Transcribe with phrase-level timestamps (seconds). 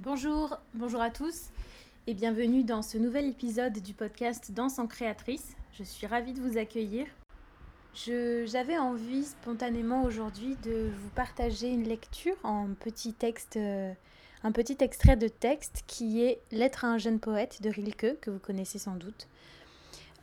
[0.00, 1.48] Bonjour, bonjour à tous
[2.06, 5.56] et bienvenue dans ce nouvel épisode du podcast Danse en créatrice.
[5.72, 7.08] Je suis ravie de vous accueillir.
[7.94, 13.92] J'avais envie spontanément aujourd'hui de vous partager une lecture en petit texte, euh,
[14.44, 18.30] un petit extrait de texte qui est Lettre à un jeune poète de Rilke, que
[18.30, 19.26] vous connaissez sans doute.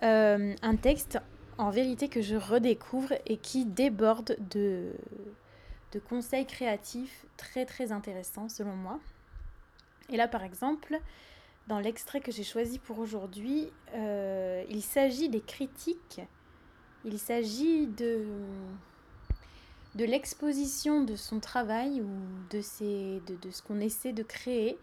[0.04, 1.20] Euh, un texte
[1.57, 4.94] en vérité que je redécouvre et qui déborde de,
[5.92, 9.02] de conseils créatifs très très intéressants selon moi.
[10.09, 11.00] Et là, par exemple,
[11.68, 16.22] dans l'extrait que j'ai choisi pour aujourd'hui, euh, il s'agit des critiques,
[17.04, 18.26] il s'agit de,
[19.95, 22.09] de l'exposition de son travail ou
[22.52, 24.78] de, ses, de, de ce qu'on essaie de créer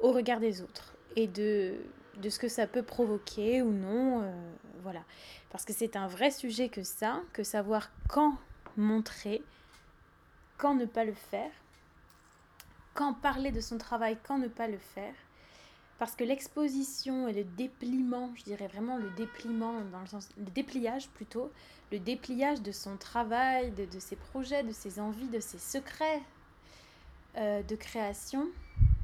[0.00, 1.74] au regard des autres et de,
[2.22, 4.22] de ce que ça peut provoquer ou non.
[4.22, 4.32] Euh,
[4.82, 5.02] voilà.
[5.50, 8.36] Parce que c'est un vrai sujet que ça, que savoir quand
[8.76, 9.42] montrer,
[10.56, 11.50] quand ne pas le faire
[12.98, 15.14] quand parler de son travail, quand ne pas le faire.
[16.00, 20.50] Parce que l'exposition et le dépliement, je dirais vraiment le dépliement, dans le sens, le
[20.50, 21.52] dépliage plutôt,
[21.92, 26.22] le dépliage de son travail, de, ses projets, de ses envies, de ses secrets
[27.36, 28.48] euh, de création.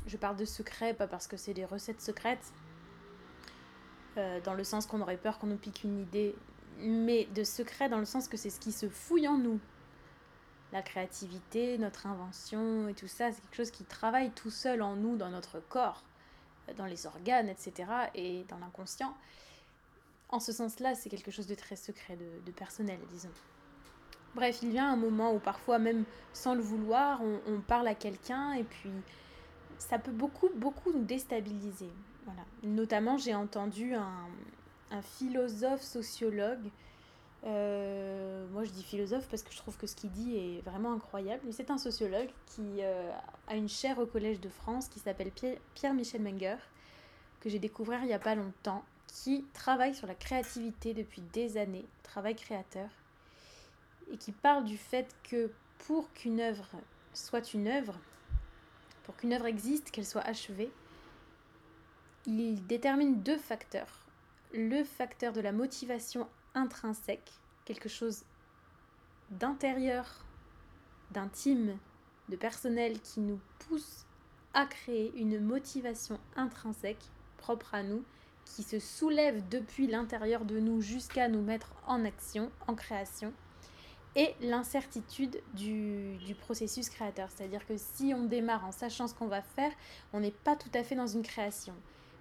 [0.08, 2.52] Je parle de secrets, pas parce que c'est des recettes secrètes,
[4.16, 6.34] euh, dans le sens qu'on aurait peur qu'on nous pique une idée,
[6.80, 9.60] mais de secrets dans le sens que c'est ce qui se fouille en nous,
[10.74, 14.96] la créativité, notre invention et tout ça, c'est quelque chose qui travaille tout seul en
[14.96, 16.02] nous, dans notre corps,
[16.76, 17.88] dans les organes, etc.
[18.14, 19.14] et dans l'inconscient.
[20.30, 23.30] En ce sens-là, c'est quelque chose de très secret, de, personnel, disons.
[24.34, 28.54] Bref, il vient un moment où parfois même sans le vouloir, on, parle à quelqu'un
[28.54, 28.90] et puis
[29.78, 31.90] ça peut beaucoup, beaucoup nous déstabiliser.
[32.24, 32.42] Voilà.
[32.64, 36.68] Notamment, j'ai entendu un philosophe sociologue
[37.46, 40.92] euh, moi, je dis philosophe parce que je trouve que ce qu'il dit est vraiment
[40.92, 41.42] incroyable.
[41.52, 43.10] C'est un sociologue qui euh,
[43.48, 45.30] a une chaire au Collège de France qui s'appelle
[45.74, 46.56] Pierre-Michel Menger,
[47.40, 51.56] que j'ai découvert il n'y a pas longtemps, qui travaille sur la créativité depuis des
[51.56, 52.88] années, travail créateur,
[54.10, 55.50] et qui parle du fait que
[55.86, 56.68] pour qu'une œuvre
[57.12, 57.98] soit une œuvre,
[59.04, 60.72] pour qu'une œuvre existe, qu'elle soit achevée,
[62.26, 64.00] il détermine deux facteurs.
[64.54, 67.32] Le facteur de la motivation intrinsèque,
[67.64, 68.24] quelque chose
[69.30, 70.24] d'intérieur,
[71.10, 71.78] d'intime,
[72.28, 74.06] de personnel qui nous pousse
[74.52, 78.04] à créer une motivation intrinsèque propre à nous,
[78.44, 83.32] qui se soulève depuis l'intérieur de nous jusqu'à nous mettre en action, en création,
[84.16, 87.28] et l'incertitude du, processus créateur.
[87.30, 89.72] C'est-à-dire que si on démarre en sachant ce qu'on va faire,
[90.12, 91.74] on n'est pas tout à fait dans une création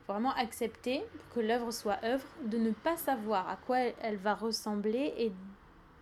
[0.08, 1.04] vraiment accepter,
[1.34, 5.32] que l'œuvre soit œuvre, de ne pas savoir à quoi elle va ressembler et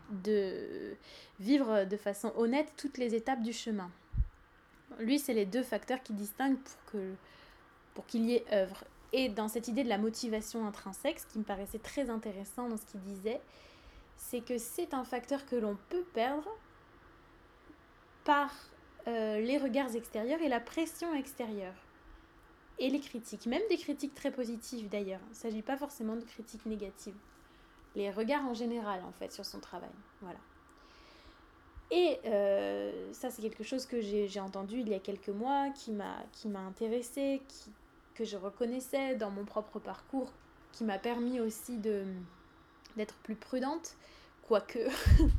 [0.10, 0.96] de
[1.40, 3.90] vivre de façon honnête toutes les étapes du chemin.
[5.00, 6.60] Lui, c'est les deux facteurs qui distinguent
[7.94, 8.84] pour qu'il y ait œuvre.
[9.14, 12.78] Et dans cette idée de la motivation intrinsèque, ce qui me paraissait très intéressant dans
[12.78, 13.42] ce qu'il disait,
[14.16, 16.50] c'est que c'est un facteur que l'on peut perdre
[18.24, 18.52] par
[19.08, 21.74] euh, les regards extérieurs et la pression extérieure
[22.80, 25.22] et les critiques, même des critiques très positives d'ailleurs.
[25.28, 27.16] Il ne s'agit pas forcément de critiques négatives.
[27.96, 29.90] Les regards en général en fait sur son travail.
[30.22, 30.40] Voilà.
[31.92, 35.92] Et euh, ça c'est quelque chose que j'ai entendu il y a quelques mois, qui
[35.92, 37.70] m'a intéressé, qui,
[38.16, 40.32] que je reconnaissais dans mon propre parcours,
[40.72, 43.96] qui m'a permis aussi d'être plus prudente,
[44.48, 44.80] quoique.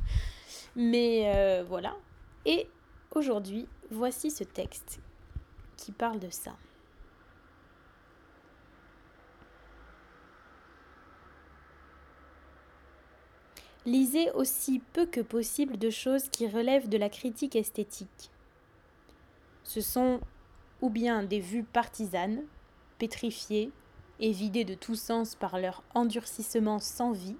[0.75, 1.95] Mais euh, voilà.
[2.45, 2.67] Et
[3.11, 4.99] aujourd'hui, voici ce texte
[5.77, 6.55] qui parle de ça.
[13.85, 18.31] Lisez aussi peu que possible de choses qui relèvent de la critique esthétique.
[19.65, 20.21] Ce sont
[20.81, 22.43] ou bien des vues partisanes,
[22.97, 23.71] pétrifiées
[24.21, 27.35] et vidées de tout sens par leur endurcissement sans vie,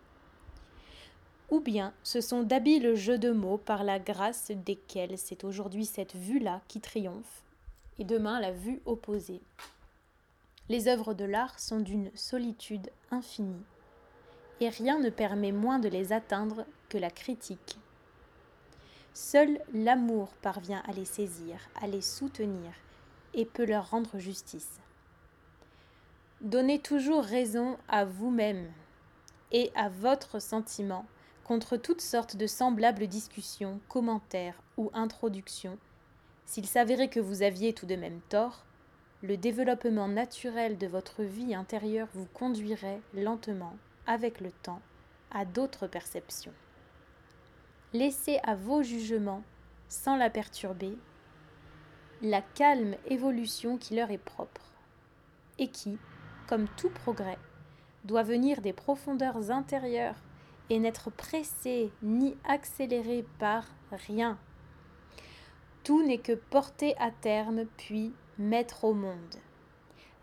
[1.49, 6.15] ou bien ce sont d'habiles jeux de mots par la grâce desquels c'est aujourd'hui cette
[6.15, 7.43] vue-là qui triomphe,
[7.99, 9.41] et demain la vue opposée.
[10.67, 13.63] Les œuvres de l'art sont d'une solitude infinie
[14.59, 17.77] et rien ne permet moins de les atteindre que la critique.
[19.13, 22.71] Seul l'amour parvient à les saisir, à les soutenir,
[23.33, 24.79] et peut leur rendre justice.
[26.41, 28.71] Donnez toujours raison à vous-même
[29.51, 31.05] et à votre sentiment
[31.43, 35.77] contre toutes sortes de semblables discussions, commentaires ou introductions.
[36.45, 38.65] S'il s'avérait que vous aviez tout de même tort,
[39.21, 43.73] le développement naturel de votre vie intérieure vous conduirait lentement
[44.07, 44.81] avec le temps,
[45.31, 46.53] à d'autres perceptions.
[47.93, 49.43] Laissez à vos jugements,
[49.87, 50.97] sans la perturber,
[52.21, 54.71] la calme évolution qui leur est propre,
[55.59, 55.97] et qui,
[56.47, 57.37] comme tout progrès,
[58.03, 60.15] doit venir des profondeurs intérieures
[60.69, 64.37] et n'être pressé ni accéléré par rien.
[65.83, 69.35] Tout n'est que porter à terme puis mettre au monde.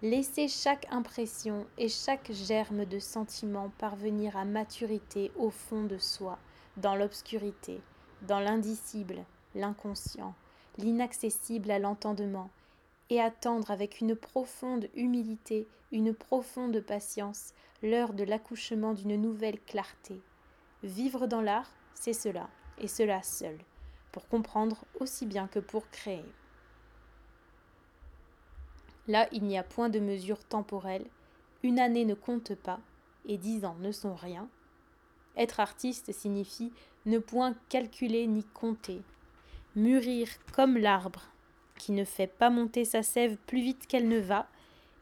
[0.03, 6.39] Laisser chaque impression et chaque germe de sentiment parvenir à maturité au fond de soi,
[6.79, 7.83] dans l'obscurité,
[8.23, 9.23] dans l'indicible,
[9.55, 10.35] l'inconscient,
[10.79, 12.49] l'inaccessible à l'entendement,
[13.11, 17.53] et attendre avec une profonde humilité, une profonde patience,
[17.83, 20.23] l'heure de l'accouchement d'une nouvelle clarté.
[20.83, 22.49] Vivre dans l'art, c'est cela,
[22.79, 23.59] et cela seul,
[24.13, 26.25] pour comprendre aussi bien que pour créer.
[29.09, 31.07] Là, il n'y a point de mesure temporelle,
[31.63, 32.81] une année ne compte pas,
[33.27, 34.49] et dix ans ne sont rien.
[35.37, 36.73] Être artiste signifie
[37.07, 39.03] ne point calculer ni compter,
[39.75, 41.23] mûrir comme l'arbre
[41.77, 44.47] qui ne fait pas monter sa sève plus vite qu'elle ne va,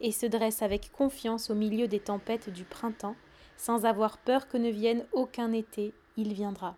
[0.00, 3.17] et se dresse avec confiance au milieu des tempêtes du printemps,
[3.56, 6.77] sans avoir peur que ne vienne aucun été, il viendra.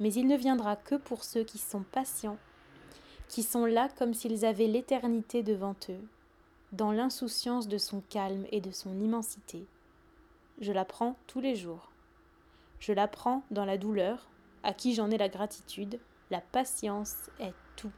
[0.00, 2.38] Mais il ne viendra que pour ceux qui sont patients,
[3.28, 6.00] qui sont là comme s'ils avaient l'éternité devant eux,
[6.72, 9.66] dans l'insouciance de son calme et de son immensité.
[10.60, 11.92] Je l'apprends tous les jours.
[12.80, 14.28] Je l'apprends dans la douleur,
[14.62, 17.92] à qui j'en ai la gratitude, la patience est tout.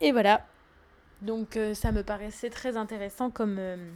[0.00, 0.44] Et voilà.
[1.20, 3.90] Donc euh, ça me paraissait très intéressant comme, euh,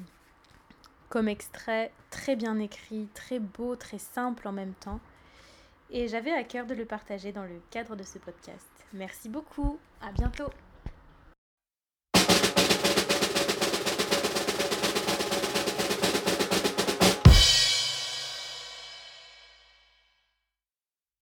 [1.09, 5.01] comme extrait, très bien écrit, très beau, très simple en même temps.
[5.91, 8.67] Et j'avais à cœur de le partager dans le cadre de ce podcast.
[8.93, 10.51] Merci beaucoup, à bientôt